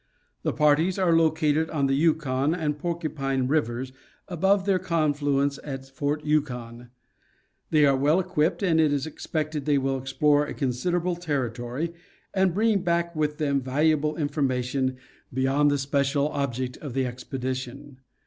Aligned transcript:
The 0.41 0.51
parties 0.51 0.97
are 0.97 1.15
located 1.15 1.69
on 1.69 1.85
the 1.85 1.93
Yukon 1.93 2.55
and 2.55 2.79
Porcupine 2.79 3.47
rivers 3.47 3.93
above 4.27 4.65
their 4.65 4.79
confluence 4.79 5.59
at 5.63 5.81
Ft. 5.81 6.25
Yukon. 6.25 6.89
They 7.69 7.85
are 7.85 7.95
well 7.95 8.19
equipped, 8.19 8.63
and 8.63 8.81
it 8.81 8.91
is 8.91 9.05
expected 9.05 9.65
they 9.65 9.77
will 9.77 9.99
explore 9.99 10.47
a 10.47 10.55
consider 10.55 10.97
able 10.97 11.17
territory 11.17 11.93
and, 12.33 12.51
bring 12.51 12.81
back 12.81 13.15
with 13.15 13.37
them 13.37 13.61
valuable 13.61 14.15
information 14.15 14.97
be 15.31 15.43
yond 15.43 15.69
the 15.69 15.77
special 15.77 16.29
object 16.29 16.77
of 16.77 16.95
the 16.95 17.05
expedition. 17.05 17.97